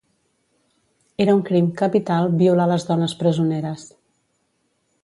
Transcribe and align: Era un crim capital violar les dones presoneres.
Era 1.25 1.35
un 1.39 1.43
crim 1.51 1.67
capital 1.83 2.27
violar 2.41 2.67
les 2.73 2.89
dones 2.89 3.17
presoneres. 3.23 3.87